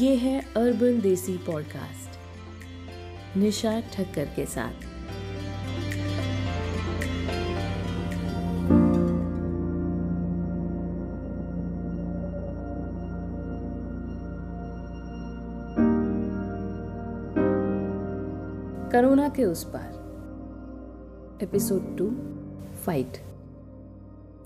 [0.00, 4.72] ये है अर्बन देसी पॉडकास्ट निशा ठक्कर के साथ।
[18.92, 20.00] कोरोना के उस पार।
[21.42, 22.16] Episode two
[22.86, 23.12] fight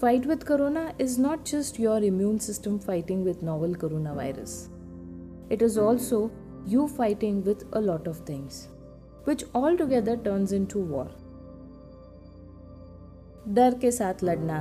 [0.00, 4.73] fight with corona is not just your immune system fighting with novel corona virus
[5.50, 6.30] it is also
[6.66, 8.68] you fighting with a lot of things,
[9.24, 11.06] which altogether turns into war.
[13.48, 14.60] डर के साथ लड़ना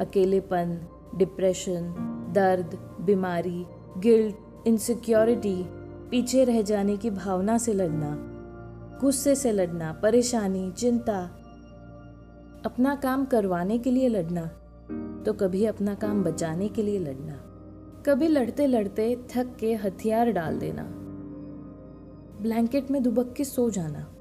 [0.00, 0.78] अकेलेपन
[1.18, 1.90] depression
[2.34, 3.66] दर्द बीमारी
[3.98, 5.56] guilt insecurity
[6.10, 8.16] पीछे रह जाने की भावना से लड़ना
[9.00, 11.18] गुस्से से लड़ना परेशानी चिंता
[12.64, 14.46] अपना काम करवाने के लिए लड़ना
[15.24, 17.38] तो कभी अपना काम बचाने के लिए लड़ना
[18.08, 20.82] कभी लड़ते लड़ते थक के हथियार डाल देना।
[22.42, 24.12] ब्लैंकेट में दुबक के सो जाना।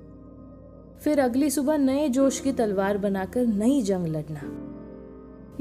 [0.99, 4.41] फिर अगली सुबह नए जोश की तलवार बनाकर नई जंग लड़ना।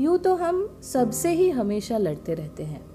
[0.02, 2.86] यूँ तो हम सबसे ही हमेशा लड़ते रहते हैं।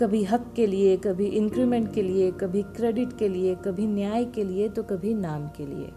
[0.00, 4.44] कभी हक के लिए, कभी इंक्रीमेंट के लिए, कभी क्रेडिट के लिए, कभी न्याय के
[4.44, 5.88] लिए तो कभी नाम के लिए।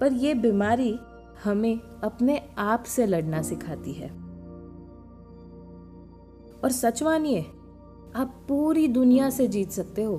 [0.00, 0.98] पर यह बीमारी
[1.44, 4.25] हमें अपने आप से लड़ना सिखाती है।
[6.66, 7.40] और सच मानिए,
[8.16, 10.16] आप पूरी दुनिया से जीत सकते हो,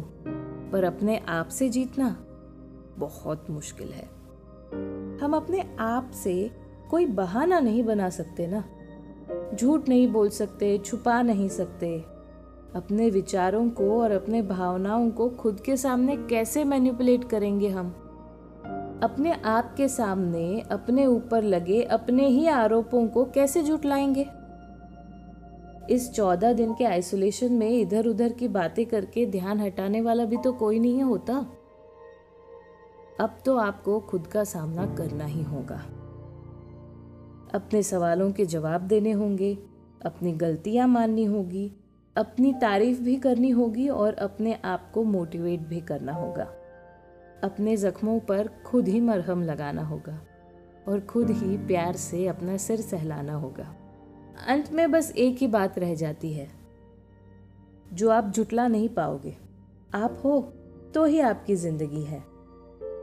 [0.72, 2.26] पर अपने आप से जीतना
[2.98, 4.04] बहुत मुश्किल है।
[5.17, 6.52] हम अपने आप से
[6.89, 8.64] कोई बहाना नहीं बना सकते ना।
[9.56, 12.00] झूठ नहीं बोल सकते, छुपा नहीं सकते।
[12.76, 17.89] अपने विचारों को और अपने भावनाओं को खुद के सामने कैसे मैनिपुलेट करेंगे हम?
[19.04, 24.36] अपने आप के सामने, अपने ऊपर लगे, अपने ही आरोपों को कैसे झुटलाएँगे?
[25.89, 30.37] इस चौदह दिन के आइसोलेशन में इधर उधर की बातें करके ध्यान हटाने वाला भी
[30.37, 31.45] तो कोई नहीं होता।
[33.20, 35.81] अब तो आपको खुद का सामना करना ही होगा।
[37.53, 39.58] अपने सवालों के जवाब देने होंगे,
[40.05, 41.71] अपनी गलतियाँ माननी होगी,
[42.15, 46.43] अपनी तारीफ़ भी करनी होगी और अपने आप को मोटिवेट भी करना होगा।
[47.43, 50.21] अपने जख्मों पर खुद ही मरहम लगाना होगा
[50.87, 53.76] और खुद ही प्यार से अपना सिर सहलाना होगा।
[54.48, 56.48] अंत में बस एक ही बात रह जाती है,
[57.93, 59.36] जो आप जुटला नहीं पाओगे।
[59.95, 60.39] आप हो
[60.93, 62.20] तो ही आपकी ज़िंदगी है।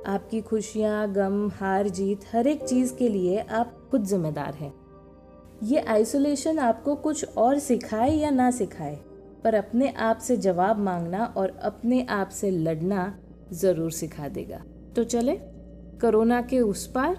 [0.06, 4.73] आपकी खुशियाँ, गम, हार, जीत, हर एक चीज़ के लिए आप खुद जिम्मेदार हैं।
[5.62, 8.99] ये आइसोलेशन आपको कुछ और सिखाए या ना सिखाए,
[9.44, 13.12] पर अपने आप से जवाब मांगना और अपने आप से लड़ना
[13.53, 14.62] ज़रूर सिखा देगा।
[14.97, 15.37] तो चले,
[16.00, 17.17] कोरोना के उस पार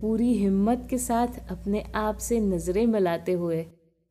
[0.00, 3.66] पूरी हिम्मत के साथ अपने आप से नज़रें मिलाते हुए,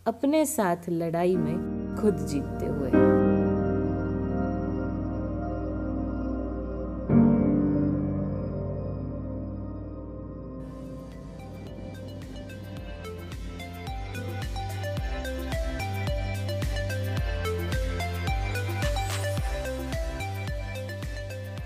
[0.07, 1.55] अपने साथ लड़ाई में
[2.01, 2.91] खुद जीतते हुए।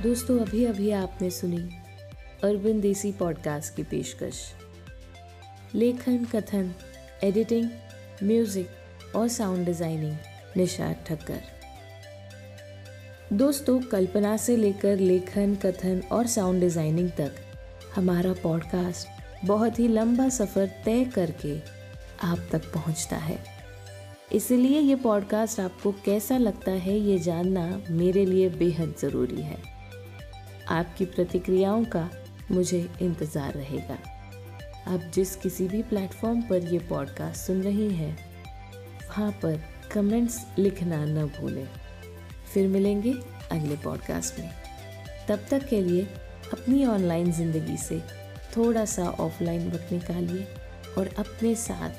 [0.04, 1.81] दोस्तों अभी अभी आपने सुनी
[2.44, 4.38] अर्बन देसी पॉडकास्ट की पेशकश।
[5.76, 6.72] लेखन, कथन
[7.24, 7.68] एडिटिंग
[8.24, 10.16] म्यूज़िक और साउंड डिज़ाइनिंग
[10.58, 11.42] निशाद ठक्कर।
[13.34, 17.36] दोस्तों, कल्पना से लेकर लेखन, कथन और साउंड डिज़ाइनिंग तक
[17.96, 21.58] हमारा पॉडकास्ट बहुत ही लंबा सफ़र तय करके
[22.24, 23.38] आप तक पहुँचता है।
[24.32, 29.58] इसलिए ये पॉडकास्ट आपको कैसा लगता है ये जानना मेरे लिए बेहद ज़रूरी है।
[30.70, 32.10] आपकी प्रतिक्रियाओं का
[32.52, 33.98] मुझे इंतज़ार रहेगा।
[34.88, 38.16] आप जिस किसी भी प्लेटफॉर्म पर ये पॉडकास्ट सुन रही हैं,
[39.08, 41.68] वहाँ पर कमेंट्स लिखना न भूलें।
[42.54, 43.14] फिर मिलेंगे
[43.52, 44.50] अगले पॉडकास्ट में।
[45.30, 46.04] तब तक के लिए
[46.54, 48.00] अपनी ऑनलाइन ज़िंदगी से
[48.58, 50.48] थोड़ा सा ऑफलाइन वक्त निकालिए
[50.98, 51.90] और अपने साथ,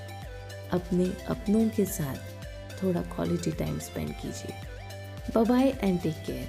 [0.72, 6.48] अपने अपनों के साथ थोड़ा क्वालिटी टाइम स्पेंड कीजिए। Bye and take care